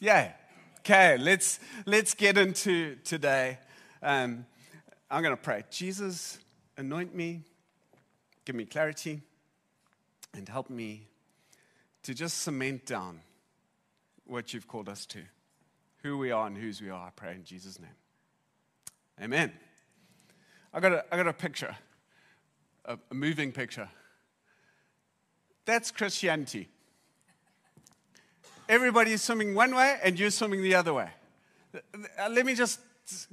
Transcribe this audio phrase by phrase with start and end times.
[0.00, 0.32] Yeah.
[0.80, 3.58] Okay, let's let's get into today.
[4.02, 4.44] Um,
[5.10, 5.64] I'm going to pray.
[5.70, 6.38] Jesus,
[6.76, 7.42] anoint me,
[8.44, 9.22] give me clarity,
[10.34, 11.06] and help me
[12.02, 13.20] to just cement down
[14.26, 15.20] what you've called us to,
[16.02, 17.06] who we are and whose we are.
[17.06, 17.90] I pray in Jesus' name.
[19.22, 19.52] Amen.
[20.72, 21.76] I got a, I got a picture,
[22.84, 23.88] a, a moving picture.
[25.64, 26.68] That's Christianity.
[28.66, 31.10] Everybody's swimming one way and you're swimming the other way.
[31.74, 32.80] Uh, let me just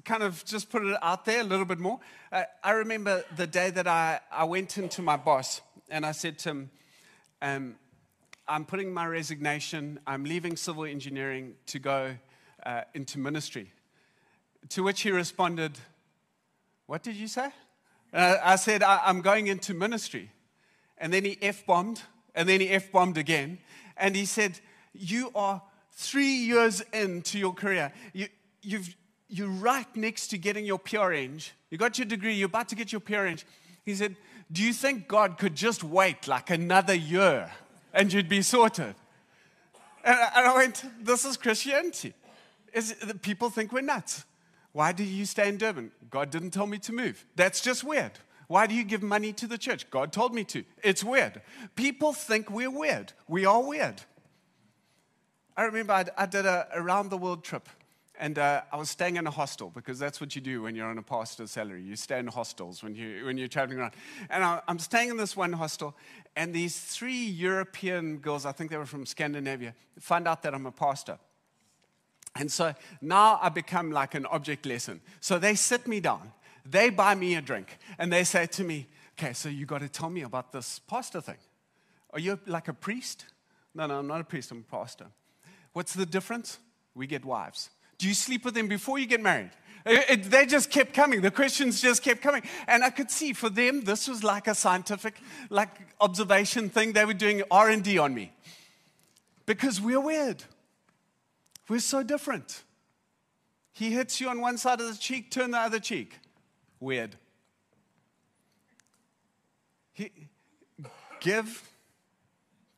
[0.03, 1.99] kind of just put it out there a little bit more.
[2.33, 6.37] Uh, I remember the day that I, I went into my boss and I said
[6.39, 6.71] to him,
[7.41, 7.75] um,
[8.45, 12.15] I'm putting my resignation, I'm leaving civil engineering to go
[12.65, 13.71] uh, into ministry.
[14.69, 15.79] To which he responded,
[16.87, 17.51] What did you say?
[18.13, 20.29] Uh, I said, I, am going into ministry.
[20.97, 22.01] And then he F bombed,
[22.35, 23.59] and then he F bombed again.
[23.95, 24.59] And he said,
[24.93, 27.91] You are three years into your career.
[28.13, 28.27] You,
[28.61, 28.95] you've,
[29.29, 31.49] you're right next to getting your PRN.
[31.69, 33.43] You got your degree, you're about to get your PRN.
[33.85, 34.15] He said,
[34.51, 37.51] Do you think God could just wait like another year
[37.93, 38.95] and you'd be sorted?
[40.03, 40.17] And
[40.47, 42.13] I went, This is Christianity.
[42.73, 44.25] Is, people think we're nuts.
[44.71, 45.91] Why do you stay in Durban?
[46.09, 47.25] God didn't tell me to move.
[47.35, 48.13] That's just weird.
[48.47, 49.89] Why do you give money to the church?
[49.89, 50.63] God told me to.
[50.83, 51.41] It's weird.
[51.75, 53.13] People think we're weird.
[53.27, 54.01] We are weird.
[55.55, 57.67] I remember I, I did a around the world trip
[58.21, 60.87] and uh, I was staying in a hostel because that's what you do when you're
[60.87, 61.81] on a pastor's salary.
[61.81, 63.93] You stay in hostels when, you, when you're traveling around.
[64.29, 65.95] And I, I'm staying in this one hostel,
[66.35, 70.67] and these three European girls, I think they were from Scandinavia, find out that I'm
[70.67, 71.17] a pastor.
[72.35, 75.01] And so now I become like an object lesson.
[75.19, 76.31] So they sit me down,
[76.63, 78.87] they buy me a drink, and they say to me,
[79.19, 81.37] Okay, so you got to tell me about this pastor thing.
[82.11, 83.25] Are you like a priest?
[83.73, 85.07] No, no, I'm not a priest, I'm a pastor.
[85.73, 86.59] What's the difference?
[86.95, 87.69] We get wives.
[87.97, 89.51] Do you sleep with them before you get married?
[89.85, 91.21] It, it, they just kept coming.
[91.21, 92.43] The questions just kept coming.
[92.67, 95.15] And I could see for them, this was like a scientific,
[95.49, 96.93] like observation thing.
[96.93, 98.31] They were doing R&D on me.
[99.45, 100.43] Because we're weird.
[101.67, 102.63] We're so different.
[103.71, 106.19] He hits you on one side of the cheek, turn the other cheek.
[106.79, 107.15] Weird.
[109.93, 110.11] He,
[111.19, 111.69] give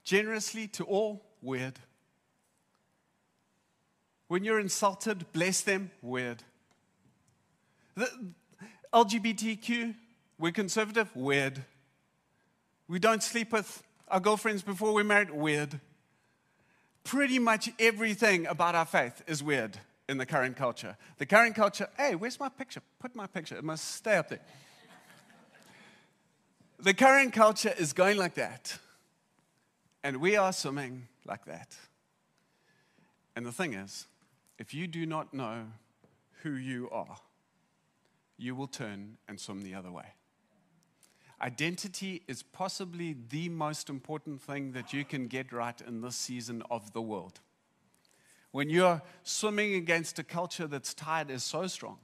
[0.03, 1.79] generously to all, weird.
[4.33, 6.41] When you're insulted, bless them, weird.
[7.94, 8.09] The
[8.91, 9.94] LGBTQ,
[10.39, 11.63] we're conservative, weird.
[12.88, 15.79] We don't sleep with our girlfriends before we're married, weird.
[17.03, 19.77] Pretty much everything about our faith is weird
[20.09, 20.97] in the current culture.
[21.19, 22.81] The current culture, hey, where's my picture?
[23.00, 24.41] Put my picture, it must stay up there.
[26.79, 28.79] the current culture is going like that,
[30.03, 31.77] and we are swimming like that.
[33.35, 34.07] And the thing is,
[34.57, 35.65] if you do not know
[36.41, 37.17] who you are,
[38.37, 40.13] you will turn and swim the other way.
[41.41, 46.63] Identity is possibly the most important thing that you can get right in this season
[46.69, 47.39] of the world.
[48.51, 51.97] When you're swimming against a culture that's tide is so strong,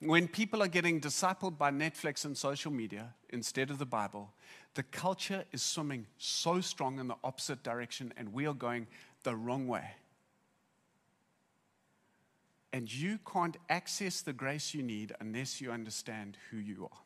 [0.00, 4.32] when people are getting discipled by Netflix and social media instead of the Bible,
[4.74, 8.86] the culture is swimming so strong in the opposite direction, and we are going
[9.22, 9.90] the wrong way
[12.74, 16.98] and you can't access the grace you need unless you understand who you are.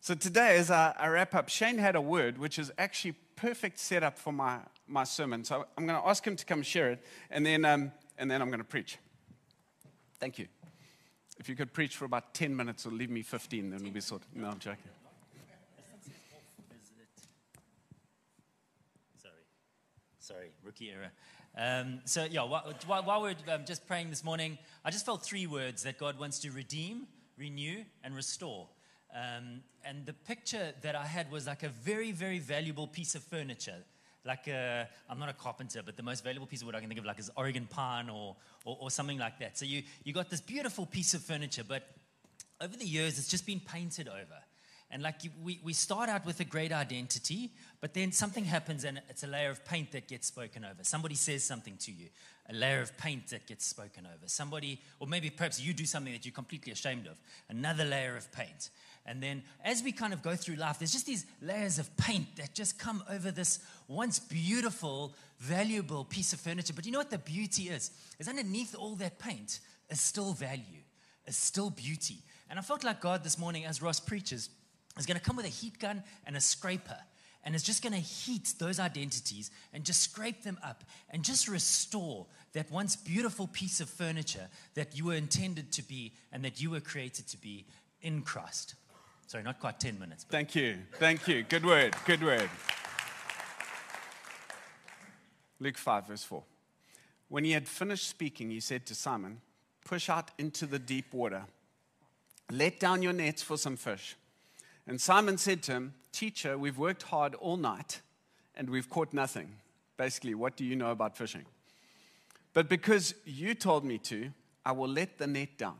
[0.00, 3.80] So today, as I, I, wrap up, Shane had a word which is actually perfect
[3.80, 5.42] setup for my, my sermon.
[5.42, 8.40] So I'm going to ask him to come share it, and then, um, and then
[8.40, 8.98] I'm going to preach.
[10.20, 10.46] Thank you.
[11.40, 14.00] If you could preach for about 10 minutes or leave me 15, then we'll be
[14.00, 14.28] sorted.
[14.32, 14.78] No, I'm joking.
[19.20, 19.34] Sorry.
[20.20, 21.10] Sorry, rookie error.
[21.56, 25.46] Um, so, yeah, while, while we're um, just praying this morning, I just felt three
[25.46, 27.06] words that God wants to redeem,
[27.38, 28.68] renew, and restore.
[29.14, 33.22] Um, and the picture that I had was like a very, very valuable piece of
[33.22, 33.84] furniture.
[34.26, 36.88] Like, i am not a carpenter, but the most valuable piece of wood I can
[36.88, 39.56] think of like is Oregon pine or, or, or something like that.
[39.56, 41.88] So you, you got this beautiful piece of furniture, but
[42.60, 44.42] over the years, it's just been painted over.
[44.90, 47.50] And like we, we start out with a great identity,
[47.80, 50.82] but then something happens and it's a layer of paint that gets spoken over.
[50.82, 52.06] Somebody says something to you,
[52.48, 54.26] a layer of paint that gets spoken over.
[54.26, 58.30] Somebody, or maybe perhaps you do something that you're completely ashamed of, another layer of
[58.30, 58.70] paint.
[59.06, 62.36] And then as we kind of go through life, there's just these layers of paint
[62.36, 66.72] that just come over this once beautiful, valuable piece of furniture.
[66.74, 67.90] But you know what the beauty is?
[68.18, 69.60] Is underneath all that paint
[69.90, 70.82] is still value,
[71.26, 72.18] is still beauty.
[72.48, 74.48] And I felt like God this morning, as Ross preaches,
[74.98, 76.98] is going to come with a heat gun and a scraper.
[77.44, 81.46] and is just going to heat those identities and just scrape them up and just
[81.46, 86.60] restore that once beautiful piece of furniture that you were intended to be and that
[86.60, 87.64] you were created to be
[88.02, 88.74] in Christ.
[89.28, 90.24] Sorry, not quite 10 minutes.
[90.24, 90.32] But.
[90.32, 90.78] Thank you.
[90.98, 91.44] Thank you.
[91.44, 91.94] Good word.
[92.04, 92.50] Good word.
[95.60, 96.42] Luke 5, verse 4.
[97.28, 99.40] When he had finished speaking, he said to Simon,
[99.84, 101.44] Push out into the deep water.
[102.50, 104.16] Let down your nets for some fish.
[104.86, 108.00] And Simon said to him, Teacher, we've worked hard all night
[108.54, 109.56] and we've caught nothing.
[109.96, 111.44] Basically, what do you know about fishing?
[112.54, 114.30] But because you told me to,
[114.64, 115.76] I will let the net down.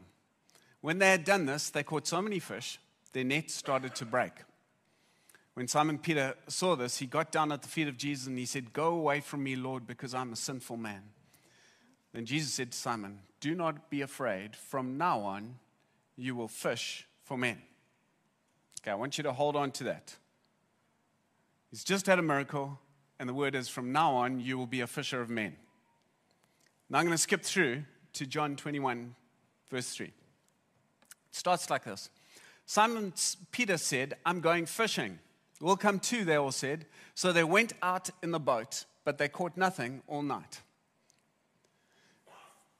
[0.80, 2.78] When they had done this, they caught so many fish,
[3.12, 4.32] their nets started to break.
[5.54, 8.44] When Simon Peter saw this, he got down at the feet of Jesus and he
[8.44, 11.02] said, Go away from me, Lord, because I'm a sinful man.
[12.12, 14.54] Then Jesus said to Simon, Do not be afraid.
[14.54, 15.54] From now on,
[16.14, 17.62] you will fish for men.
[18.80, 20.16] Okay, I want you to hold on to that.
[21.70, 22.78] He's just had a miracle,
[23.18, 25.56] and the word is, From now on, you will be a fisher of men.
[26.88, 27.82] Now I'm going to skip through
[28.14, 29.14] to John 21,
[29.70, 30.06] verse 3.
[30.06, 30.12] It
[31.32, 32.10] starts like this
[32.66, 33.12] Simon
[33.50, 35.18] Peter said, I'm going fishing.
[35.60, 36.86] We'll come too, they all said.
[37.14, 40.60] So they went out in the boat, but they caught nothing all night.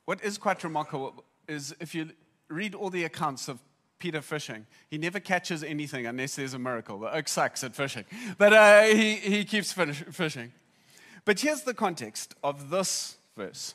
[0.05, 2.11] What is quite remarkable is if you
[2.49, 3.59] read all the accounts of
[3.99, 6.99] Peter fishing, he never catches anything unless there's a miracle.
[6.99, 8.05] The oak sucks at fishing,
[8.37, 10.53] but uh, he, he keeps fishing.
[11.25, 13.75] But here's the context of this verse.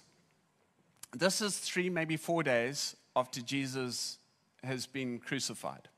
[1.14, 4.20] This is three, maybe four days after Jesus
[4.64, 5.90] has been crucified.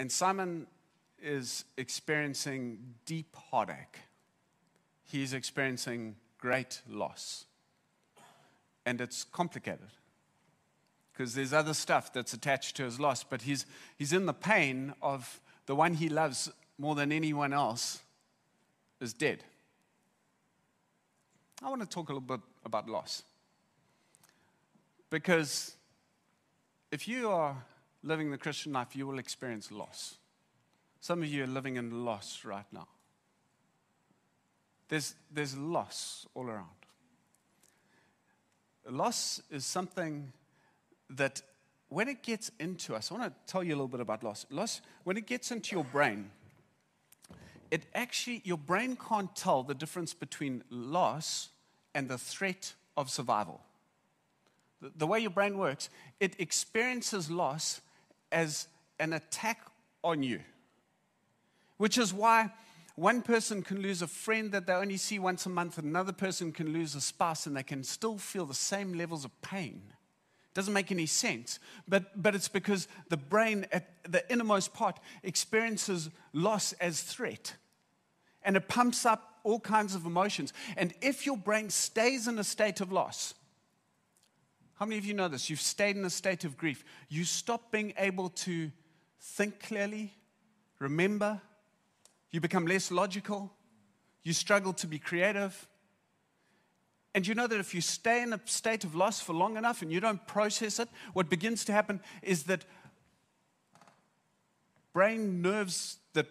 [0.00, 0.66] And Simon
[1.22, 3.98] is experiencing deep heartache.
[5.04, 7.44] He's experiencing great loss.
[8.86, 9.90] And it's complicated
[11.18, 13.66] because there's other stuff that's attached to his loss, but he's,
[13.96, 16.48] he's in the pain of the one he loves
[16.78, 18.00] more than anyone else
[19.00, 19.42] is dead.
[21.60, 23.24] I want to talk a little bit about loss.
[25.10, 25.74] Because
[26.92, 27.64] if you are
[28.04, 30.18] living the Christian life, you will experience loss.
[31.00, 32.86] Some of you are living in loss right now.
[34.88, 36.68] There's, there's loss all around.
[38.88, 40.32] Loss is something
[41.10, 41.42] that
[41.88, 44.46] when it gets into us, I want to tell you a little bit about loss.
[44.50, 46.30] Loss, when it gets into your brain,
[47.70, 51.48] it actually, your brain can't tell the difference between loss
[51.94, 53.60] and the threat of survival.
[54.80, 55.88] The, the way your brain works,
[56.20, 57.80] it experiences loss
[58.30, 58.68] as
[58.98, 59.60] an attack
[60.04, 60.40] on you,
[61.78, 62.50] which is why
[62.96, 66.12] one person can lose a friend that they only see once a month, and another
[66.12, 69.82] person can lose a spouse, and they can still feel the same levels of pain.
[70.58, 76.10] Doesn't make any sense, but, but it's because the brain at the innermost part experiences
[76.32, 77.54] loss as threat.
[78.42, 80.52] And it pumps up all kinds of emotions.
[80.76, 83.34] And if your brain stays in a state of loss,
[84.74, 85.48] how many of you know this?
[85.48, 86.84] You've stayed in a state of grief.
[87.08, 88.72] You stop being able to
[89.20, 90.12] think clearly,
[90.80, 91.40] remember,
[92.32, 93.52] you become less logical,
[94.24, 95.68] you struggle to be creative.
[97.18, 99.82] And you know that if you stay in a state of loss for long enough
[99.82, 102.64] and you don't process it, what begins to happen is that
[104.92, 106.28] brain nerves that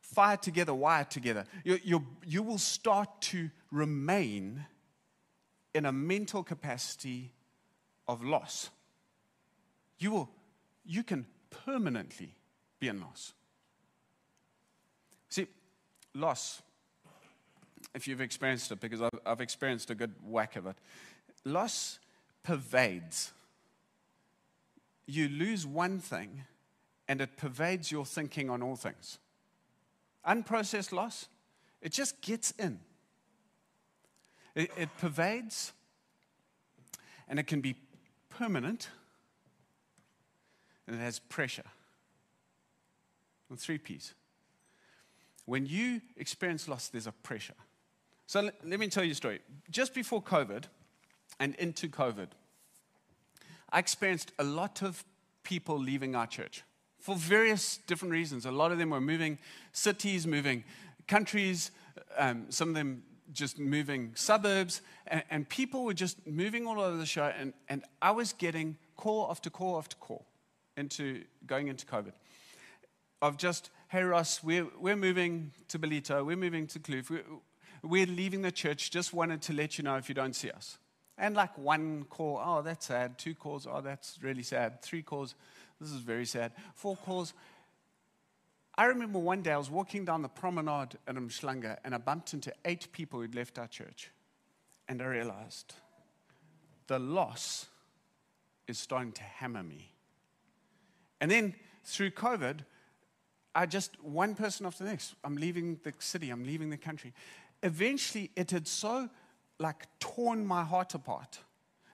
[0.00, 1.44] fire together, wire together.
[1.62, 4.64] You, you, you will start to remain
[5.74, 7.34] in a mental capacity
[8.08, 8.70] of loss.
[9.98, 10.30] You, will,
[10.86, 11.26] you can
[11.66, 12.34] permanently
[12.78, 13.34] be in loss.
[15.28, 15.48] See,
[16.14, 16.62] loss,
[17.94, 20.76] if you've experienced it, because I've, I've experienced a good whack of it,
[21.44, 21.98] loss
[22.42, 23.32] pervades.
[25.06, 26.44] You lose one thing,
[27.08, 29.18] and it pervades your thinking on all things.
[30.26, 31.26] Unprocessed loss,
[31.80, 32.80] it just gets in.
[34.54, 35.72] It, it pervades,
[37.28, 37.76] and it can be
[38.28, 38.88] permanent,
[40.86, 41.66] and it has pressure.
[43.48, 44.14] And three P's.
[45.44, 47.54] When you experience loss, there's a pressure.
[48.30, 49.40] So let, me tell you a story.
[49.72, 50.66] Just before COVID
[51.40, 52.28] and into COVID,
[53.72, 55.02] I experienced a lot of
[55.42, 56.62] people leaving our church
[57.00, 58.46] for various different reasons.
[58.46, 59.36] A lot of them were moving
[59.72, 60.62] cities, moving
[61.08, 61.72] countries,
[62.16, 66.98] um, some of them just moving suburbs, and, and, people were just moving all over
[66.98, 67.32] the show.
[67.36, 70.24] And, and I was getting call after call after call
[70.76, 72.12] into going into COVID
[73.22, 77.24] of just, hey, Ross, we're, we're moving to Ballito, we're moving to Kloof, we're,
[77.82, 80.78] we're leaving the church, just wanted to let you know if you don't see us.
[81.16, 83.18] And like one call, oh, that's sad.
[83.18, 84.82] Two calls, oh, that's really sad.
[84.82, 85.34] Three calls,
[85.80, 86.52] this is very sad.
[86.74, 87.34] Four calls.
[88.76, 92.32] I remember one day I was walking down the promenade at Umhlanga and I bumped
[92.32, 94.10] into eight people who'd left our church.
[94.88, 95.74] And I realized
[96.86, 97.66] the loss
[98.66, 99.92] is starting to hammer me.
[101.20, 102.60] And then through COVID,
[103.54, 107.12] I just, one person after the next, I'm leaving the city, I'm leaving the country.
[107.62, 109.08] Eventually, it had so
[109.58, 111.40] like torn my heart apart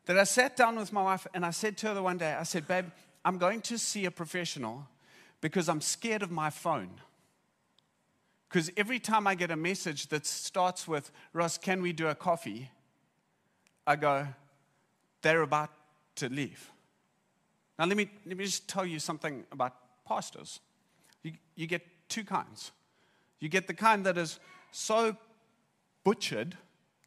[0.06, 2.32] that I sat down with my wife and I said to her the one day,
[2.32, 2.86] I said, Babe,
[3.24, 4.86] I'm going to see a professional
[5.40, 6.90] because I'm scared of my phone.
[8.48, 12.14] Because every time I get a message that starts with, Ross, can we do a
[12.14, 12.70] coffee?
[13.86, 14.28] I go,
[15.22, 15.70] they're about
[16.16, 16.70] to leave.
[17.78, 19.74] Now, let me, let me just tell you something about
[20.06, 20.60] pastors.
[21.22, 22.70] You, you get two kinds.
[23.40, 24.38] You get the kind that is
[24.70, 25.16] so
[26.06, 26.56] butchered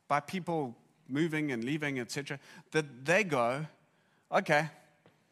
[0.10, 0.76] by people
[1.08, 2.38] moving and leaving, etc.,
[2.72, 3.66] that they go,
[4.30, 4.68] okay,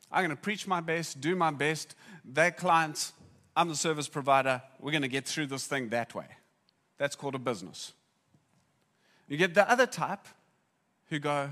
[0.09, 1.93] I'm going to preach my best, do my best.
[2.23, 3.11] Their clients,
[3.57, 4.61] I'm the service provider.
[4.79, 6.27] We're going to get through this thing that way.
[6.97, 7.91] That's called a business.
[9.27, 10.25] You get the other type
[11.09, 11.49] who go,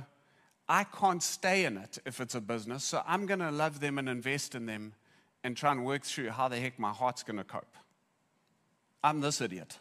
[0.70, 4.00] I can't stay in it if it's a business, so I'm going to love them
[4.00, 4.94] and invest in them
[5.44, 7.76] and try and work through how the heck my heart's going to cope.
[9.04, 9.80] I'm this idiot.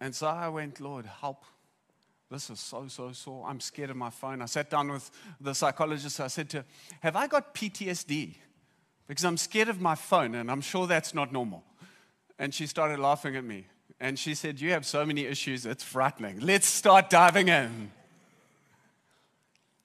[0.00, 1.44] And so I went, Lord, help.
[2.30, 3.46] This is so, so sore.
[3.46, 4.42] I'm scared of my phone.
[4.42, 5.10] I sat down with
[5.40, 6.20] the psychologist.
[6.20, 6.64] I said to her,
[7.00, 8.34] Have I got PTSD?
[9.06, 11.62] Because I'm scared of my phone, and I'm sure that's not normal.
[12.38, 13.66] And she started laughing at me.
[14.00, 16.40] And she said, You have so many issues, it's frightening.
[16.40, 17.92] Let's start diving in.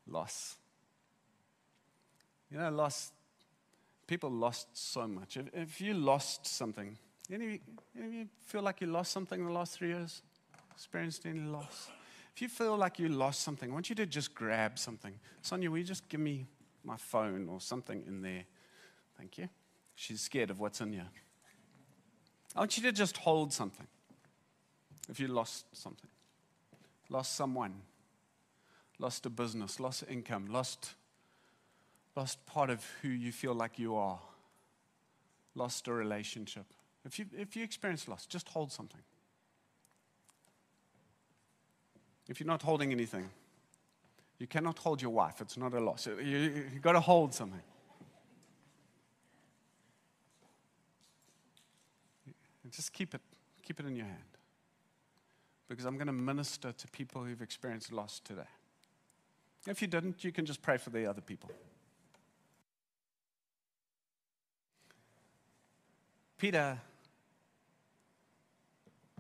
[0.08, 0.58] Loss.
[2.52, 3.12] You know, loss,
[4.08, 5.38] people lost so much.
[5.38, 6.98] If, if you lost something,
[7.34, 7.62] any
[7.96, 10.22] any of you feel like you lost something in the last three years?
[10.74, 11.90] Experienced any loss?
[12.36, 15.14] If you feel like you lost something, I want you to just grab something.
[15.42, 16.48] Sonia, will you just give me
[16.84, 18.46] my phone or something in there?
[19.18, 19.50] Thank you.
[19.96, 21.10] She's scared of what's in here.
[22.56, 23.88] I want you to just hold something.
[25.10, 26.10] If you lost something,
[27.10, 27.82] lost someone,
[28.98, 30.96] lost a business, lost income, lost,
[32.16, 34.20] lost part of who you feel like you are,
[35.54, 36.66] lost a relationship.
[37.06, 39.02] If you, if you experience loss, just hold something.
[42.28, 43.30] If you're not holding anything,
[44.38, 45.42] you cannot hold your wife.
[45.42, 46.08] It's not a loss.
[46.08, 47.62] You, you, you've got to hold something.
[52.70, 53.22] Just keep it,
[53.64, 54.18] keep it in your hand.
[55.68, 58.48] Because I'm going to minister to people who've experienced loss today.
[59.68, 61.52] If you didn't, you can just pray for the other people.
[66.38, 66.80] Peter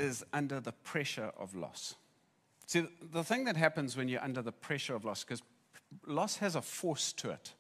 [0.01, 1.95] is under the pressure of loss.
[2.65, 5.41] See, the thing that happens when you're under the pressure of loss, because
[6.07, 7.53] loss has a force to it.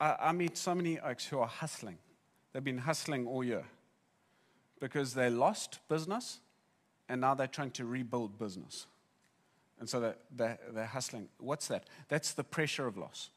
[0.00, 1.98] I, I meet so many oaks who are hustling.
[2.52, 3.64] They've been hustling all year
[4.80, 6.38] because they lost business
[7.08, 8.86] and now they're trying to rebuild business.
[9.78, 11.28] And so they're, they're, they're, hustling.
[11.38, 11.84] What's that?
[12.08, 13.30] That's the pressure of loss.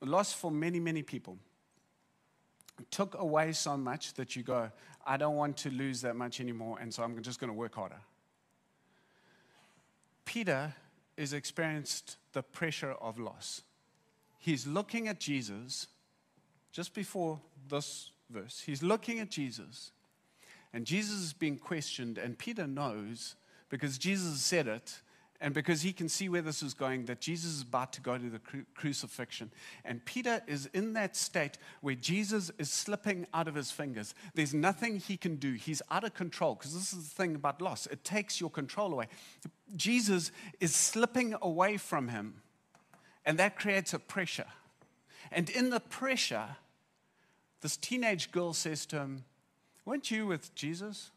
[0.00, 1.38] Loss for many, many people
[2.90, 4.70] took away so much that you go,
[5.06, 7.74] I don't want to lose that much anymore, and so I'm just going to work
[7.74, 8.00] harder.
[10.24, 10.74] Peter
[11.16, 13.62] has experienced the pressure of loss.
[14.38, 15.86] He's looking at Jesus
[16.72, 18.62] just before this verse.
[18.64, 19.92] He's looking at Jesus,
[20.72, 23.36] and Jesus is being questioned, and Peter knows
[23.68, 25.00] because Jesus said it,
[25.44, 28.16] and because he can see where this is going, that Jesus is about to go
[28.16, 29.50] to the cru- crucifixion.
[29.84, 34.14] And Peter is in that state where Jesus is slipping out of his fingers.
[34.34, 35.52] There's nothing he can do.
[35.52, 38.90] He's out of control, because this is the thing about loss it takes your control
[38.90, 39.08] away.
[39.76, 42.40] Jesus is slipping away from him,
[43.26, 44.48] and that creates a pressure.
[45.30, 46.56] And in the pressure,
[47.60, 49.24] this teenage girl says to him,
[49.84, 51.10] Weren't you with Jesus?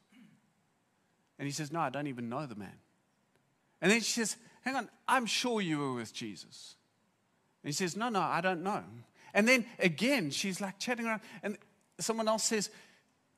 [1.39, 2.75] And he says, No, I don't even know the man.
[3.81, 6.75] And then she says, Hang on, I'm sure you were with Jesus.
[7.63, 8.83] And he says, No, no, I don't know.
[9.33, 11.57] And then again, she's like chatting around, and
[11.99, 12.69] someone else says,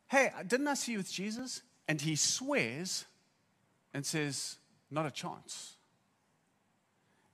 [0.08, 1.62] Hey, didn't I see you with Jesus?
[1.88, 3.06] And he swears
[3.94, 4.58] and says,
[4.90, 5.76] Not a chance.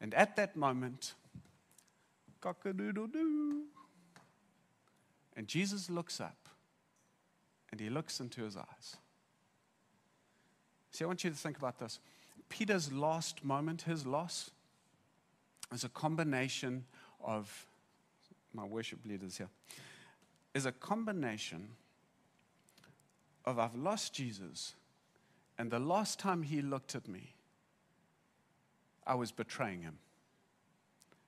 [0.02, 1.14] And at that moment,
[2.42, 3.64] cock a doodle doo.
[5.36, 6.38] And Jesus looks up
[7.72, 8.98] and he looks into his eyes.
[10.92, 12.00] See, I want you to think about this.
[12.50, 14.52] Peter's last moment, his loss,
[15.74, 16.86] is a combination
[17.24, 17.66] of,
[18.54, 19.50] my worship leaders here,
[20.54, 21.70] is a combination
[23.46, 24.74] of I've lost Jesus,
[25.58, 27.34] and the last time he looked at me,
[29.06, 30.00] I was betraying him.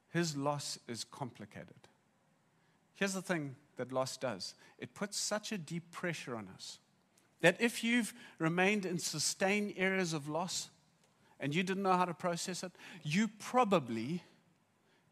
[0.09, 1.75] His loss is complicated.
[2.95, 4.55] Here's the thing that loss does.
[4.79, 6.79] It puts such a deep pressure on us
[7.41, 10.69] that if you've remained in sustained areas of loss
[11.39, 12.71] and you didn't know how to process it,
[13.03, 14.23] you probably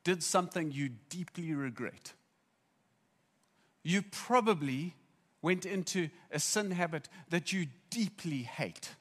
[0.03, 2.13] did something you deeply regret.
[3.83, 4.95] You probably
[5.41, 8.95] went into a sin habit that you deeply hate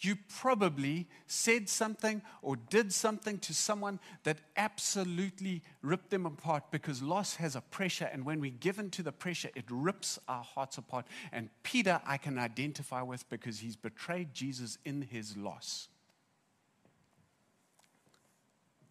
[0.00, 7.02] you probably said something or did something to someone that absolutely ripped them apart because
[7.02, 10.44] loss has a pressure, and when we give in to the pressure, it rips our
[10.44, 11.06] hearts apart.
[11.32, 15.88] And Peter, I can identify with because he's betrayed Jesus in his loss.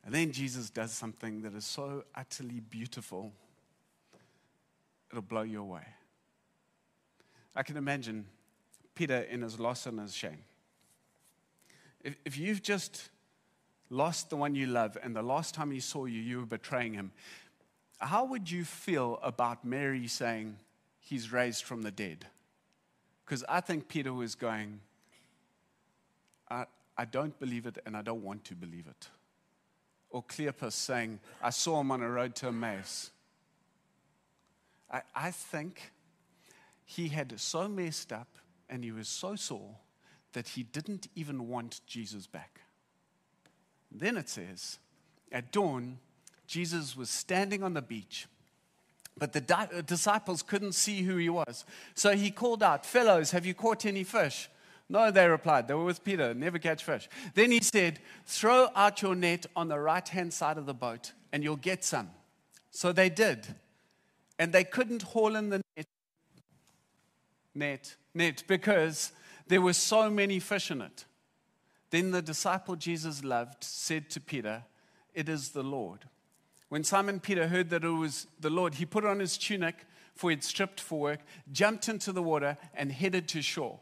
[0.08, 3.32] And then Jesus does something that is so utterly beautiful,
[5.12, 5.86] it'll blow you away.
[7.56, 8.26] I can imagine
[8.96, 10.40] Peter in his loss and his shame
[12.08, 13.10] if, if you've just
[13.90, 16.94] lost the one you love and the last time he saw you, you were betraying
[16.94, 17.12] him,
[18.00, 20.58] how would you feel about Mary saying
[21.00, 22.26] he's raised from the dead?
[23.26, 24.80] Because I think Peter was going,
[26.50, 26.66] I,
[26.98, 29.10] I don't believe it and I don't want to believe it.
[30.10, 33.12] Or Cleopas saying, I saw him on a road to Emmaus.
[34.92, 35.92] I, I think
[36.86, 38.38] he had so messed up
[38.70, 39.76] and he was so sore
[40.34, 42.62] that he didn't even want Jesus back.
[43.92, 44.80] Then it says,
[45.32, 46.00] at dawn,
[46.46, 48.28] Jesus was standing on the beach,
[49.18, 51.66] but the di- disciples couldn't see who he was.
[51.96, 54.50] So he called out, Fellows, have you caught any fish?
[54.90, 55.68] No, they replied.
[55.68, 57.10] They were with Peter, never catch fish.
[57.34, 61.12] Then he said, Throw out your net on the right hand side of the boat,
[61.34, 62.10] and you'll get some.
[62.72, 63.48] So they did.
[64.40, 65.88] And they couldn't haul in the net,
[67.54, 69.12] net, net because
[69.48, 71.06] there were so many fish in it.
[71.90, 74.64] Then the disciple Jesus loved said to Peter,
[75.14, 76.06] It is the Lord.
[76.70, 80.30] When Simon Peter heard that it was the Lord, he put on his tunic, for
[80.30, 81.20] he'd stripped for work,
[81.52, 83.80] jumped into the water, and headed to shore.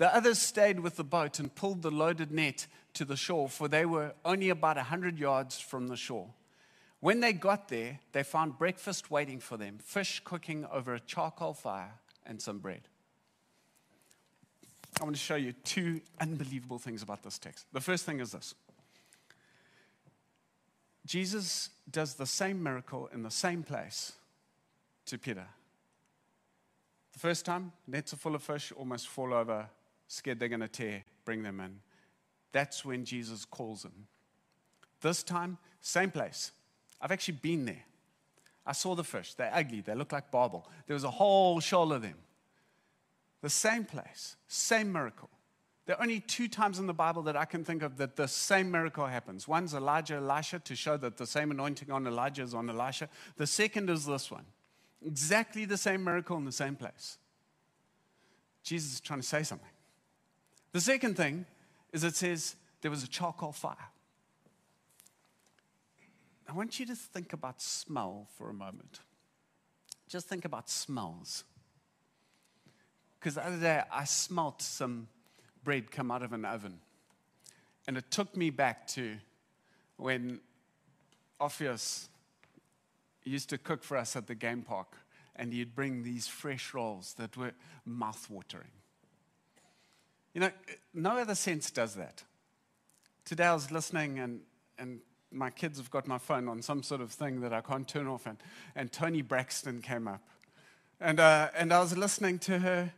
[0.00, 3.68] The others stayed with the boat and pulled the loaded net to the shore, for
[3.68, 6.30] they were only about a 100 yards from the shore.
[7.00, 11.52] When they got there, they found breakfast waiting for them fish cooking over a charcoal
[11.52, 11.92] fire
[12.24, 12.80] and some bread.
[14.98, 17.66] I want to show you two unbelievable things about this text.
[17.74, 18.54] The first thing is this
[21.04, 24.14] Jesus does the same miracle in the same place
[25.04, 25.46] to Peter.
[27.12, 29.68] The first time, nets are full of fish, almost fall over,
[30.10, 31.78] scared they're going to tear, bring them in.
[32.52, 34.06] That's when Jesus calls him.
[35.00, 36.50] This time, same place.
[37.00, 37.84] I've actually been there.
[38.66, 39.34] I saw the fish.
[39.34, 39.80] They're ugly.
[39.80, 40.68] They look like barbel.
[40.86, 42.16] There was a whole shoal of them.
[43.40, 45.30] The same place, same miracle.
[45.86, 48.28] There are only two times in the Bible that I can think of that the
[48.28, 49.48] same miracle happens.
[49.48, 53.08] One's Elijah, Elisha, to show that the same anointing on Elijah is on Elisha.
[53.36, 54.44] The second is this one.
[55.04, 57.16] Exactly the same miracle in the same place.
[58.62, 59.70] Jesus is trying to say something.
[60.72, 61.46] The second thing
[61.92, 63.76] is it says there was a charcoal fire.
[66.48, 69.00] I want you to think about smell for a moment.
[70.08, 71.44] Just think about smells.
[73.18, 75.08] Because the other day I smelt some
[75.62, 76.80] bread come out of an oven.
[77.86, 79.16] And it took me back to
[79.96, 80.40] when
[81.38, 82.08] Orpheus
[83.24, 84.96] used to cook for us at the game park.
[85.36, 87.52] And he'd bring these fresh rolls that were
[87.84, 88.70] mouth-watering.
[90.32, 90.50] You know,
[90.94, 92.22] no other sense does that.
[93.24, 94.40] Today I was listening, and,
[94.78, 95.00] and
[95.32, 98.06] my kids have got my phone on some sort of thing that I can't turn
[98.06, 98.38] off, and,
[98.76, 100.22] and Toni Braxton came up.
[101.00, 102.92] And, uh, and I was listening to her,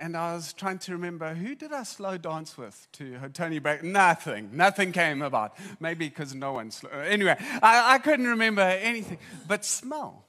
[0.00, 3.92] and I was trying to remember who did I slow dance with to Toni Braxton?
[3.92, 4.50] Nothing.
[4.52, 5.56] Nothing came about.
[5.78, 6.72] Maybe because no one.
[6.72, 6.90] Slow.
[6.90, 9.18] Anyway, I, I couldn't remember anything.
[9.46, 10.24] But smell.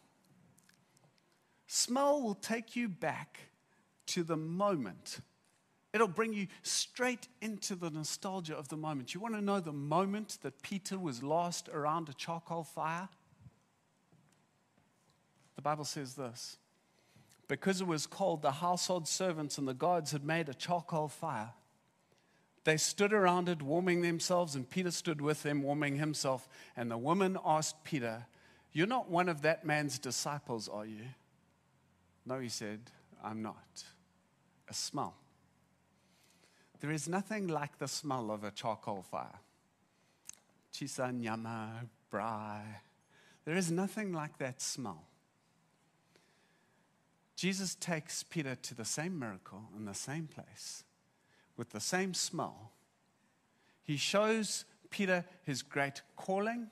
[1.66, 3.40] Smell will take you back
[4.08, 5.20] to the moment.
[5.96, 9.14] It'll bring you straight into the nostalgia of the moment.
[9.14, 13.08] You want to know the moment that Peter was lost around a charcoal fire?
[15.56, 16.58] The Bible says this
[17.48, 21.52] because it was cold, the household servants and the guards had made a charcoal fire.
[22.66, 26.50] They stood around it, warming themselves, and Peter stood with them, warming himself.
[26.76, 28.26] And the woman asked Peter,
[28.74, 31.04] You're not one of that man's disciples, are you?
[32.26, 32.82] No, he said,
[33.24, 33.86] I'm not.
[34.68, 35.16] A smell.
[36.80, 39.40] There is nothing like the smell of a charcoal fire.
[40.74, 42.62] Shisa, nyama, braai.
[43.46, 45.04] There is nothing like that smell.
[47.36, 50.84] Jesus takes Peter to the same miracle in the same place
[51.58, 52.72] with the same smell.
[53.84, 56.68] He shows Peter his great calling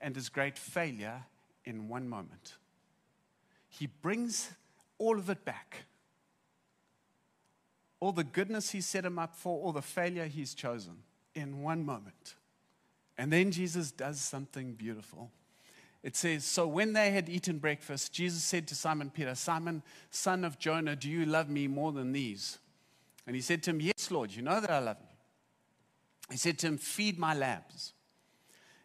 [0.00, 1.24] and his great failure
[1.64, 2.56] in one moment.
[3.68, 4.52] he brings
[4.98, 5.86] all of it back.
[8.02, 11.04] All the goodness he set him up for, all the failure he's chosen
[11.36, 12.34] in one moment.
[13.16, 15.30] And then Jesus does something beautiful.
[16.02, 20.44] It says, So when they had eaten breakfast, Jesus said to Simon Peter, Simon, son
[20.44, 22.58] of Jonah, do you love me more than these?
[23.24, 25.16] And he said to him, Yes, Lord, you know that I love you.
[26.32, 27.92] He said to him, Feed my lambs.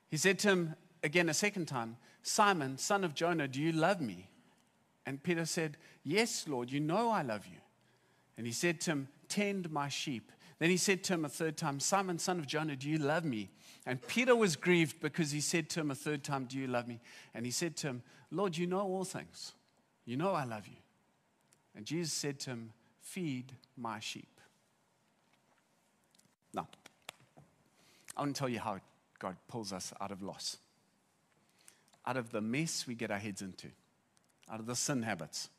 [0.10, 4.00] He said to him again a second time, Simon, son of Jonah, do you love
[4.00, 4.30] me?
[5.08, 7.58] And Peter said, Yes, Lord, you know I love you.
[8.38, 10.32] And he said to him, Tend my sheep.
[10.60, 13.24] Then he said to him a third time, Simon, son of Jonah, do you love
[13.24, 13.50] me?
[13.86, 16.88] And Peter was grieved because he said to him a third time, Do you love
[16.88, 17.00] me?
[17.34, 19.54] And he said to him, Lord, you know all things.
[20.06, 20.78] You know I love you.
[21.76, 24.42] And Jesus said to him, Feed my sheep.
[26.54, 26.68] Now,
[28.16, 28.80] I want to tell you how
[29.20, 30.58] God pulls us out of loss,
[32.06, 33.68] out of the mess we get our heads into,
[34.52, 35.50] out of the sin habits.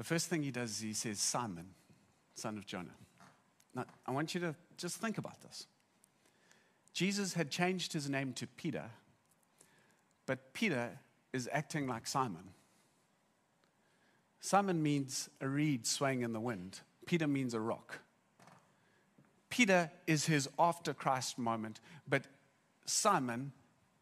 [0.00, 1.66] The first thing he does is he says, Simon,
[2.34, 2.96] son of Jonah.
[3.74, 5.66] Now, I want you to just think about this.
[6.94, 8.84] Jesus had changed his name to Peter,
[10.24, 10.98] but Peter
[11.34, 12.54] is acting like Simon.
[14.40, 17.98] Simon means a reed swaying in the wind, Peter means a rock.
[19.50, 22.24] Peter is his after Christ moment, but
[22.86, 23.52] Simon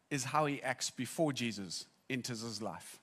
[0.09, 3.01] is how he acts before Jesus enters his life.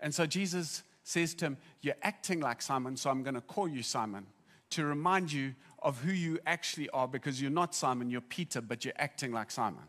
[0.00, 3.68] And so Jesus says to him, You're acting like Simon, so I'm going to call
[3.68, 4.26] you Simon
[4.70, 8.84] to remind you of who you actually are because you're not Simon, you're Peter, but
[8.84, 9.82] you're acting like Simon.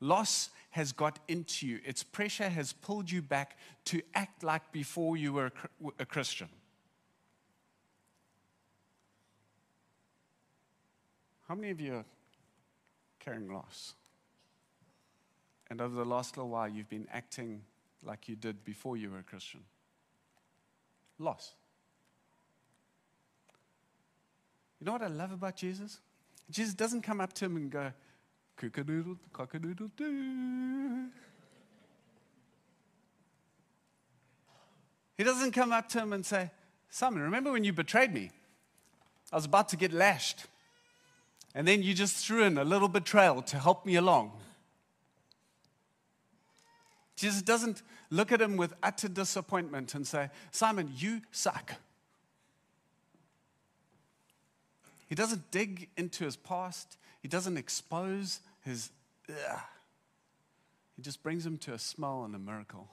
[0.00, 5.16] Loss has got into you, its pressure has pulled you back to act like before
[5.16, 5.52] you were
[5.98, 6.48] a Christian.
[11.48, 12.04] How many of you are
[13.20, 13.94] carrying loss?
[15.70, 17.62] And over the last little while, you've been acting
[18.04, 19.60] like you did before you were a Christian.
[21.18, 21.54] Loss.
[24.80, 26.00] You know what I love about Jesus?
[26.50, 27.92] Jesus doesn't come up to him and go,
[28.56, 31.06] cock-a-doodle, cock-a-doodle doo.
[35.16, 36.50] He doesn't come up to him and say,
[36.90, 38.30] Simon, remember when you betrayed me?
[39.32, 40.46] I was about to get lashed.
[41.54, 44.32] And then you just threw in a little betrayal to help me along.
[47.16, 51.74] Jesus doesn't look at him with utter disappointment and say, Simon, you suck.
[55.08, 58.90] He doesn't dig into his past, he doesn't expose his.
[59.28, 59.60] Ugh.
[60.96, 62.88] He just brings him to a smile and a miracle.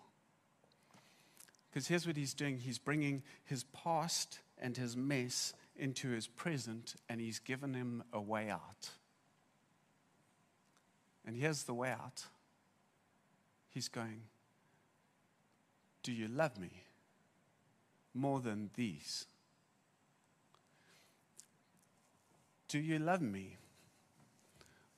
[1.72, 6.96] Because here's what he's doing he's bringing his past and his mess into his present,
[7.10, 8.92] and he's given him a way out.
[11.26, 12.26] And here's the way out.
[13.70, 14.22] He's going,
[16.04, 16.84] Do you love me
[18.14, 19.26] more than these?
[22.68, 23.58] Do you love me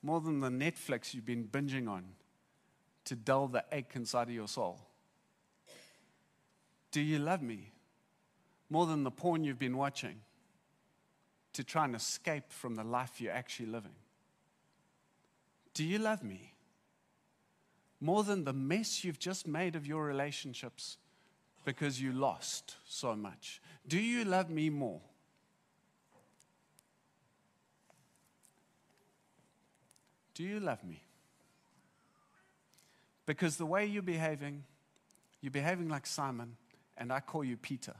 [0.02, 2.04] more than the Netflix you've been binging on
[3.04, 4.80] to dull the ache inside of your soul?
[6.90, 7.72] Do you love me
[8.68, 10.20] more than the porn you've been watching
[11.52, 13.94] to try and escape from the life you're actually living?
[15.74, 16.55] Do you love me
[18.00, 20.98] more than the mess you've just made of your relationships
[21.64, 23.60] because you lost so much?
[23.86, 25.00] Do you love me more?
[30.34, 31.02] Do you love me?
[33.24, 34.64] Because the way you're behaving,
[35.40, 36.56] you're behaving like Simon,
[36.96, 37.94] and I call you Peter.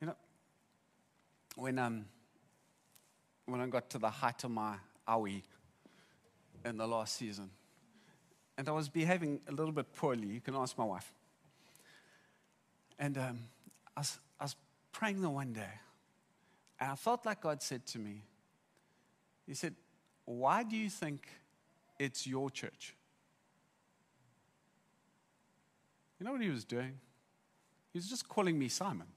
[0.00, 0.16] You know,
[1.56, 2.04] when, um,
[3.46, 4.76] when I got to the height of my
[5.08, 5.42] awi
[6.64, 7.50] in the last season,
[8.56, 11.12] and I was behaving a little bit poorly, you can ask my wife.
[12.98, 13.38] And um,
[13.96, 14.56] I, was, I was
[14.92, 15.80] praying the one day,
[16.78, 18.22] and I felt like God said to me,
[19.46, 19.74] he said,
[20.24, 21.26] Why do you think
[21.98, 22.94] it's your church?
[26.18, 26.98] You know what he was doing?
[27.92, 29.08] He was just calling me Simon.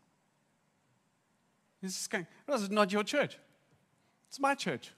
[1.81, 3.37] He's just going, This is not your church.
[4.27, 4.91] It's my church.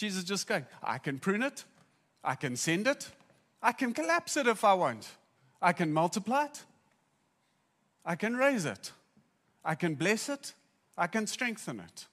[0.00, 1.64] Jesus just going, I can prune it,
[2.24, 3.10] I can send it,
[3.62, 5.06] I can collapse it if I want,
[5.60, 6.64] I can multiply it,
[8.02, 8.92] I can raise it,
[9.62, 10.54] I can bless it,
[10.96, 12.06] I can strengthen it.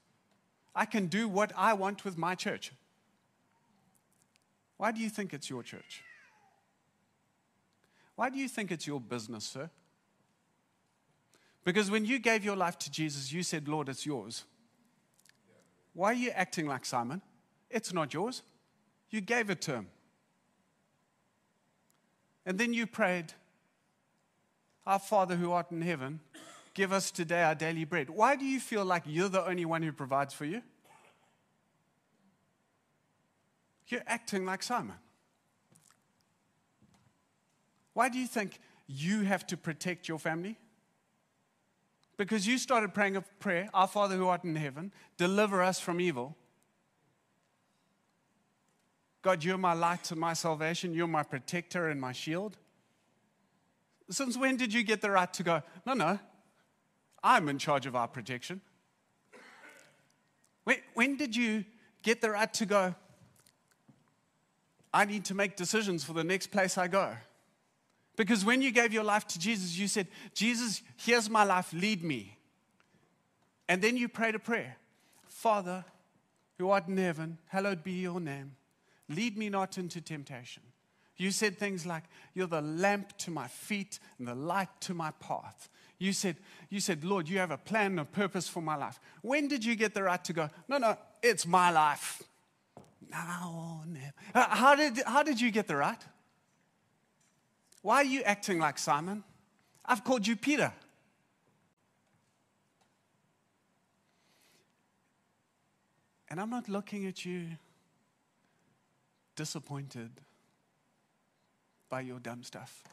[0.75, 2.73] I can do what I want with my church.
[4.75, 6.03] Why do you think it's your church?
[8.17, 9.69] Why do you think it's your business, sir?
[11.63, 14.43] Because when you gave your life to Jesus, you said, Lord, it's yours.
[15.93, 17.21] Why are you acting like Simon?
[17.69, 18.43] It's not yours.
[19.09, 19.87] You gave it to him.
[22.45, 23.33] And then you prayed,
[24.85, 26.21] Our Father who art in heaven,
[26.73, 28.09] give us today our daily bread.
[28.09, 30.61] Why do you feel like you're the only one who provides for you?
[33.87, 34.95] You're acting like Simon.
[37.93, 40.57] Why do you think you have to protect your family?
[42.15, 45.99] Because you started praying a prayer, Our Father who art in heaven, deliver us from
[45.99, 46.35] evil.
[49.27, 50.93] God, you're my light and my salvation.
[50.93, 52.55] You're my protector and my shield.
[54.09, 56.17] Since when did you get the right to go, no, no,
[57.21, 58.61] I'm in charge of our protection?
[60.63, 61.65] When, when did you
[62.03, 62.95] get the right to go,
[64.93, 67.11] I need to make decisions for the next place I go?
[68.15, 72.01] Because when you gave your life to Jesus, you said, Jesus, here's my life, lead
[72.01, 72.37] me.
[73.67, 74.77] And then you prayed a prayer
[75.25, 75.83] Father,
[76.57, 78.53] who art in heaven, hallowed be your name.
[79.09, 80.63] Lead me not into temptation.
[81.17, 85.11] You said things like, You're the lamp to my feet and the light to my
[85.19, 85.69] path.
[85.99, 86.35] You said,
[86.69, 88.99] you said, Lord, you have a plan and a purpose for my life.
[89.23, 92.21] When did you get the right to go, No, no, it's my life?
[93.09, 94.13] No, never.
[94.33, 96.01] How did, how did you get the right?
[97.81, 99.23] Why are you acting like Simon?
[99.85, 100.73] I've called you Peter.
[106.29, 107.47] And I'm not looking at you
[109.37, 110.11] disappointed
[111.89, 112.83] by your dumb stuff.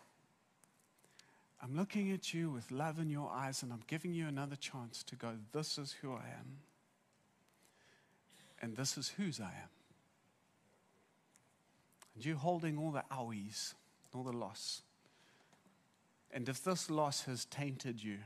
[1.61, 5.03] I'm looking at you with love in your eyes and I'm giving you another chance
[5.05, 6.59] to go, This is who I am.
[8.63, 9.71] And this is whose I am.
[12.15, 13.75] And you're holding all the owies,
[14.15, 14.83] all the loss.
[16.31, 18.19] And if this loss has tainted you,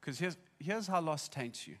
[0.00, 1.76] because here's, here's how loss taints you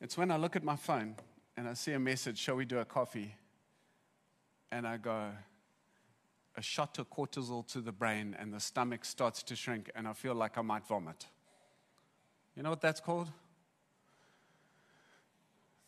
[0.00, 1.16] it's when I look at my phone
[1.60, 3.34] and I see a message, Shall we do a coffee?
[4.72, 5.28] And I go,
[6.56, 10.14] a shot of cortisol to the brain, and the stomach starts to shrink, and I
[10.14, 11.26] feel like I might vomit.
[12.56, 13.28] You know what that's called?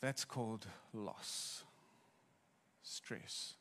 [0.02, 1.64] That's called loss,
[2.82, 3.54] stress.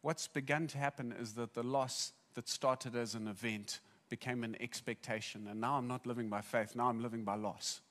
[0.00, 4.56] What's begun to happen is that the loss that started as an event became an
[4.60, 7.82] expectation, and now I'm not living by faith, now I'm living by loss.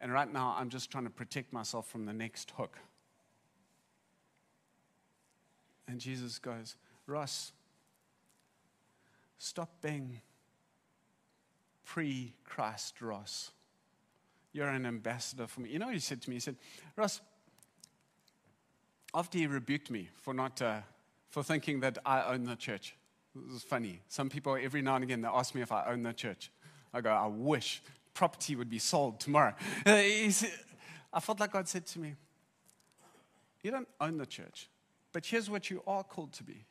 [0.00, 2.78] And right now, I'm just trying to protect myself from the next hook.
[5.86, 6.76] And Jesus goes,
[7.06, 7.52] Ross,
[9.38, 10.20] stop being
[11.84, 13.50] pre Christ Ross.
[14.52, 15.70] You're an ambassador for me.
[15.70, 16.36] You know what he said to me?
[16.36, 16.56] He said,
[16.96, 17.20] Ross,
[19.12, 20.80] after he rebuked me for not, uh,
[21.30, 22.94] for thinking that I own the church.
[23.34, 24.00] It was funny.
[24.08, 26.50] Some people, every now and again, they ask me if I own the church.
[26.92, 27.82] I go, I wish
[28.14, 29.54] property would be sold tomorrow.
[29.84, 30.02] Uh,
[31.12, 32.14] I felt like God said to me,
[33.62, 34.68] You don't own the church,
[35.12, 36.64] but here's what you are called to be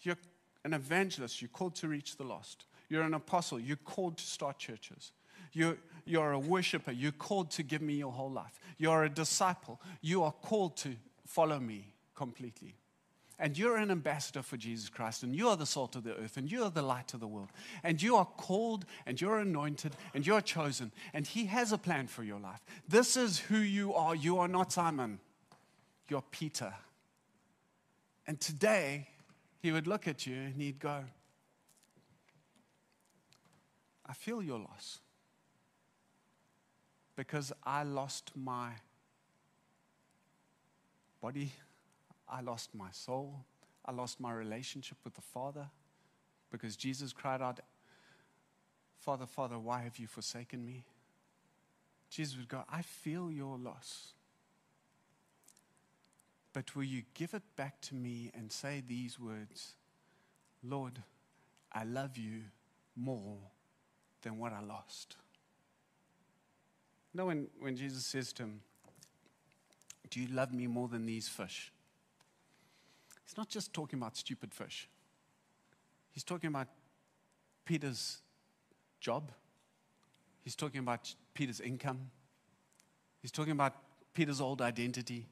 [0.00, 0.18] you're
[0.64, 2.66] an evangelist, you're called to reach the lost.
[2.88, 5.12] You're an apostle, you're called to start churches.
[5.52, 8.58] You're, you're a worshiper, you're called to give me your whole life.
[8.76, 10.94] You're a disciple, you are called to
[11.26, 12.74] follow me completely.
[13.38, 16.36] And you're an ambassador for Jesus Christ, and you are the salt of the earth,
[16.36, 17.48] and you are the light of the world.
[17.82, 22.06] And you are called, and you're anointed, and you're chosen, and He has a plan
[22.06, 22.64] for your life.
[22.88, 24.14] This is who you are.
[24.14, 25.18] You are not Simon,
[26.08, 26.72] you're Peter.
[28.26, 29.08] And today,
[29.60, 31.04] He would look at you and He'd go,
[34.06, 35.00] I feel your loss
[37.16, 38.70] because I lost my
[41.20, 41.52] body
[42.34, 43.44] I lost my soul.
[43.84, 45.68] I lost my relationship with the Father
[46.50, 47.60] because Jesus cried out,
[48.98, 50.84] Father, Father, why have you forsaken me?
[52.10, 54.14] Jesus would go, I feel your loss.
[56.52, 59.74] But will you give it back to me and say these words
[60.62, 61.02] Lord,
[61.72, 62.40] I love you
[62.96, 63.36] more
[64.22, 65.16] than what I lost?
[67.12, 68.60] You know, when, when Jesus says to him,
[70.10, 71.70] Do you love me more than these fish?
[73.24, 74.88] He's not just talking about stupid fish,
[76.12, 76.68] he's talking about
[77.64, 78.18] Peter's
[79.00, 79.32] job,
[80.42, 82.10] he's talking about Peter's income,
[83.22, 83.74] he's talking about
[84.12, 85.26] Peter's old identity.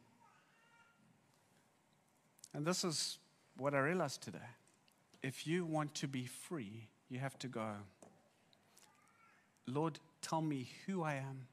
[2.55, 3.19] And this is
[3.57, 4.39] what I realized today.
[5.23, 7.69] If you want to be free, you have to go,
[9.67, 11.47] Lord, tell me who I am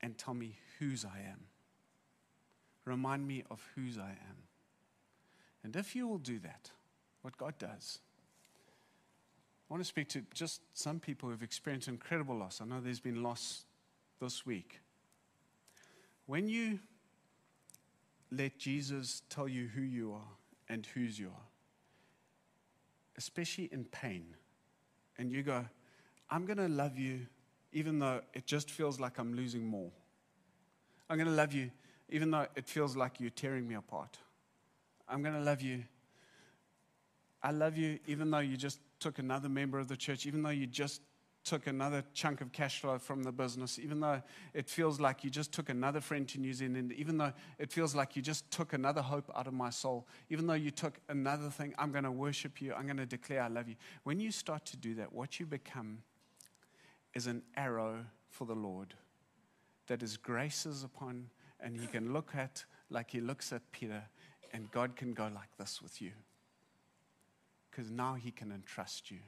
[0.00, 1.40] and tell me whose I am.
[2.84, 4.49] Remind me of whose I am.
[5.62, 6.70] And if you will do that,
[7.22, 7.98] what God does,
[9.68, 12.60] I want to speak to just some people who've experienced incredible loss.
[12.60, 13.64] I know there's been loss
[14.20, 14.80] this week.
[16.26, 16.80] When you
[18.32, 20.28] let Jesus tell you who you are
[20.68, 21.46] and whose you are,
[23.16, 24.24] especially in pain.
[25.18, 25.64] And you go,
[26.30, 27.26] I'm going to love you
[27.72, 29.90] even though it just feels like I'm losing more.
[31.08, 31.70] I'm going to love you
[32.08, 34.18] even though it feels like you're tearing me apart.
[35.10, 35.84] I'm going to love you.
[37.42, 40.50] I love you even though you just took another member of the church, even though
[40.50, 41.02] you just
[41.42, 45.30] took another chunk of cash flow from the business, even though it feels like you
[45.30, 48.74] just took another friend to New Zealand, even though it feels like you just took
[48.74, 52.12] another hope out of my soul, even though you took another thing, I'm going to
[52.12, 53.76] worship you, I'm going to declare I love you.
[54.04, 56.02] When you start to do that, what you become
[57.14, 58.94] is an arrow for the Lord
[59.86, 60.18] that is
[60.84, 64.04] upon, and he can look at like he looks at Peter,
[64.52, 66.12] and God can go like this with you.
[67.70, 69.18] Because now he can entrust you.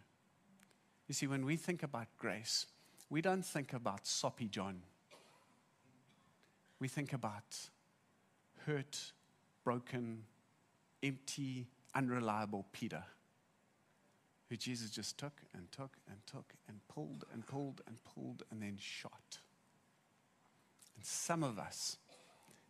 [1.08, 2.66] You see, when we think about grace,
[3.11, 4.82] we don't think about soppy John.
[6.80, 7.68] We think about
[8.66, 9.12] hurt,
[9.64, 10.24] broken,
[11.02, 13.04] empty, unreliable Peter,
[14.48, 18.62] who Jesus just took and took and took and pulled and pulled and pulled and
[18.62, 19.38] then shot.
[20.96, 21.98] And some of us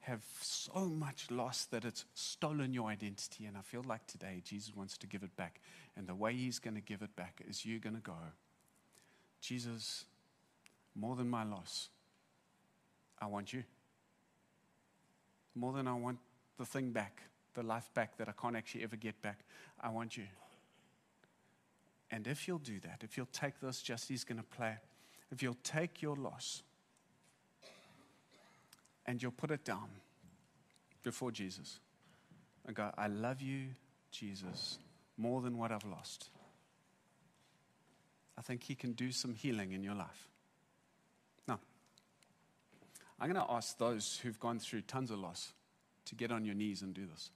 [0.02, 3.46] have so much loss that it's stolen your identity.
[3.46, 5.60] And I feel like today Jesus wants to give it back.
[5.96, 8.16] And the way he's going to give it back is you're going to go,
[9.40, 10.04] Jesus,
[10.94, 11.88] more than my loss,
[13.20, 13.62] I want you.
[15.54, 16.18] More than I want
[16.58, 17.22] the thing back,
[17.54, 19.40] the life back that I can't actually ever get back,
[19.80, 20.24] I want you.
[22.10, 24.76] And if you'll do that, if you'll take this, just he's going to play,
[25.30, 26.62] if you'll take your loss,
[29.06, 29.88] and you'll put it down
[31.02, 31.80] before Jesus
[32.66, 33.68] and go, I love you,
[34.10, 34.78] Jesus,
[35.16, 36.30] more than what I've lost.
[38.38, 40.28] I think He can do some healing in your life.
[41.46, 41.58] Now,
[43.20, 45.52] I'm going to ask those who've gone through tons of loss
[46.06, 47.30] to get on your knees and do this.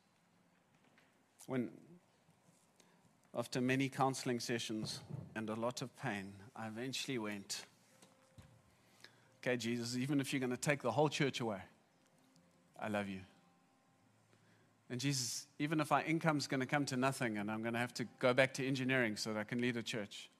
[1.46, 1.70] When,
[3.36, 5.00] after many counseling sessions
[5.34, 7.66] and a lot of pain, I eventually went,
[9.46, 11.60] Okay, Jesus, even if you're going to take the whole church away,
[12.82, 13.20] I love you.
[14.90, 17.78] And Jesus, even if our income's going to come to nothing and I'm going to
[17.78, 20.30] have to go back to engineering so that I can lead a church,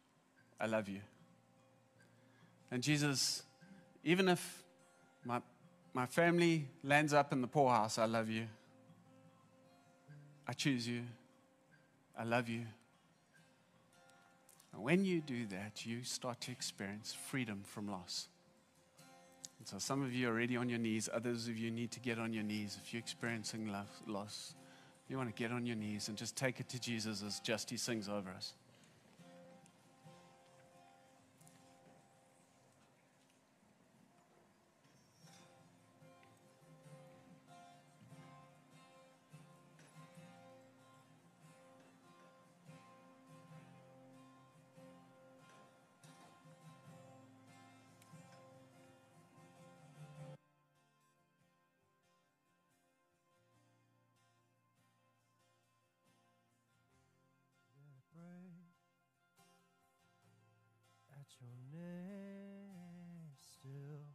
[0.60, 1.02] I love you.
[2.72, 3.44] And Jesus,
[4.02, 4.64] even if
[5.24, 5.40] my,
[5.94, 8.48] my family lands up in the poorhouse, I love you.
[10.48, 11.02] I choose you.
[12.18, 12.62] I love you.
[14.74, 18.26] And when you do that, you start to experience freedom from loss.
[19.66, 21.08] And so some of you are already on your knees.
[21.12, 22.78] Others of you need to get on your knees.
[22.80, 23.74] If you're experiencing
[24.06, 24.54] loss,
[25.08, 27.68] you want to get on your knees and just take it to Jesus as just
[27.70, 28.54] He sings over us.
[61.36, 64.06] At your name still.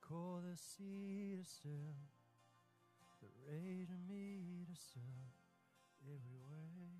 [0.00, 1.94] Call the sea to still,
[3.20, 5.02] the raging me to still
[6.04, 6.90] every way.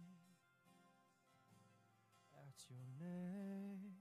[2.35, 3.93] At your name,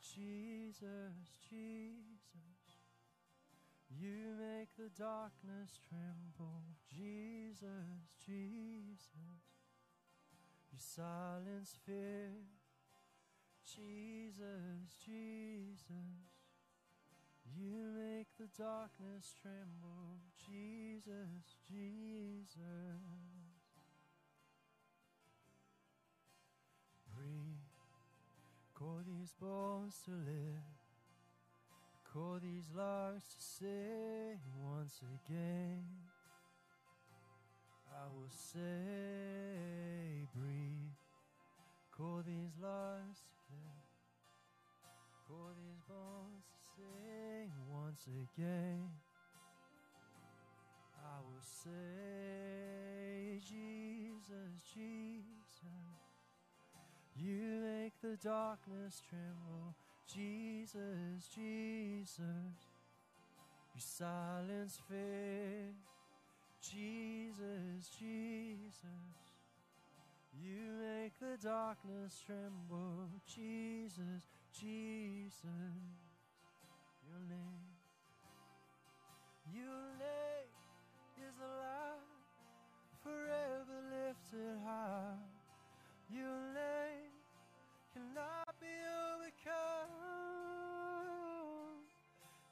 [0.00, 2.24] Jesus, Jesus.
[3.88, 9.08] You make the darkness tremble, Jesus, Jesus.
[10.72, 12.32] You silence fear,
[13.66, 16.34] Jesus, Jesus.
[17.56, 22.58] You make the darkness tremble, Jesus, Jesus.
[27.16, 27.64] Breathe,
[28.74, 30.64] call these bones to live,
[32.12, 35.84] call these lungs to sing once again.
[47.70, 48.88] Once again.
[50.96, 55.34] I will say, Jesus, Jesus.
[57.16, 59.74] You make the darkness tremble,
[60.12, 62.18] Jesus, Jesus.
[63.74, 65.74] You silence fear.
[66.60, 68.82] Jesus, Jesus,
[70.32, 73.10] you make the darkness tremble.
[73.26, 74.26] Jesus,
[74.60, 75.42] Jesus,
[77.02, 77.74] your name,
[79.52, 80.54] your name
[81.18, 81.98] is light
[83.02, 85.18] forever lifted high.
[86.08, 87.10] Your name
[87.92, 88.70] cannot be
[89.10, 89.90] overcome.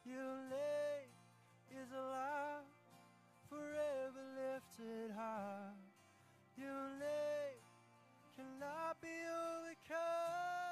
[0.04, 1.06] Your name
[1.70, 2.66] is alive,
[3.48, 5.70] forever lifted high.
[6.56, 7.62] Your name
[8.34, 10.71] cannot be overcome.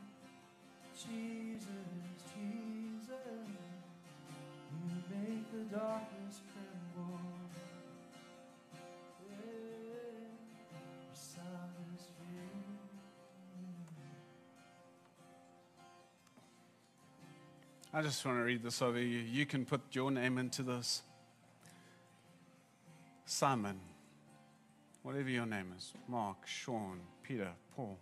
[17.93, 19.19] I just want to read this over you.
[19.19, 21.01] You can put your name into this.
[23.25, 23.79] Simon,
[25.03, 27.97] whatever your name is Mark, Sean, Peter, Paul.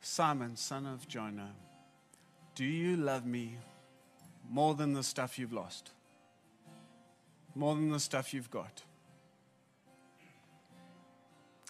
[0.00, 1.52] Simon, son of Jonah,
[2.54, 3.56] do you love me
[4.48, 5.90] more than the stuff you've lost?
[7.56, 8.82] More than the stuff you've got?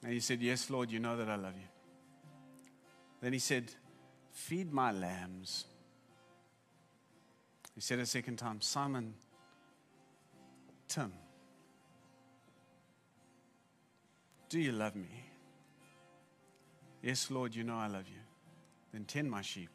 [0.03, 1.69] And he said, Yes, Lord, you know that I love you.
[3.23, 3.73] Then he said,
[4.33, 5.65] Feed my lambs.
[7.77, 9.13] He said a second time, Simon,
[10.89, 11.13] Tim,
[14.49, 15.25] do you love me?
[17.03, 18.21] Yes, Lord, you know I love you.
[18.93, 19.69] Then tend my sheep.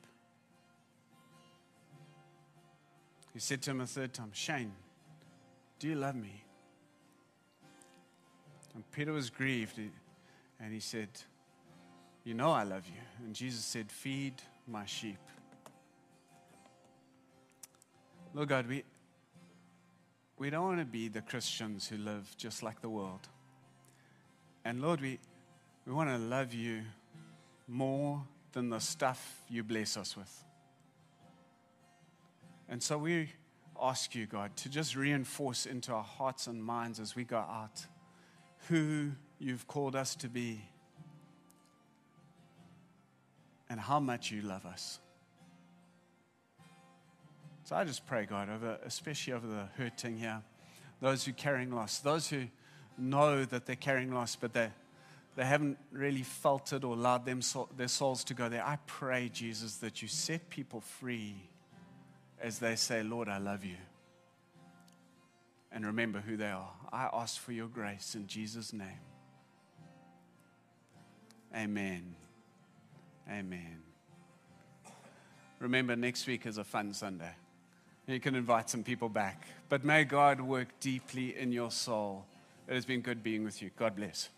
[3.34, 4.74] He said to him a third time, Shane,
[5.78, 6.43] do you love me?
[8.74, 9.80] And Peter was grieved
[10.60, 11.10] and he said,
[12.24, 13.02] You know I love you.
[13.24, 15.20] And Jesus said, Feed my sheep.
[18.34, 18.84] Lord God, we,
[20.38, 23.28] we don't want to be the Christians who live just like the world.
[24.64, 25.20] And Lord, we,
[25.86, 26.84] we want to love you
[27.68, 28.24] more
[28.54, 30.46] than the stuff you bless us with.
[32.70, 33.30] And so we
[33.82, 37.86] ask you, God, to just reinforce into our hearts and minds as we go out
[38.70, 40.62] who you've called us to be
[43.70, 45.00] and how much you love us.
[47.72, 50.42] So I just pray, God, over, especially over the hurting here,
[51.00, 52.48] those who are carrying loss, those who
[52.98, 54.68] know that they're carrying loss, but they,
[55.38, 57.40] they haven't really felt it or allowed them,
[57.78, 58.62] their souls to go there.
[58.62, 61.34] I pray, Jesus, that you set people free
[62.42, 63.78] as they say, Lord, I love you.
[65.72, 66.74] And remember who they are.
[66.92, 69.00] I ask for your grace in Jesus' name.
[71.56, 72.16] Amen.
[73.32, 73.78] Amen.
[75.60, 77.32] Remember, next week is a fun Sunday.
[78.12, 79.47] You can invite some people back.
[79.70, 82.26] But may God work deeply in your soul.
[82.68, 83.72] It has been good being with you.
[83.78, 84.30] God bless.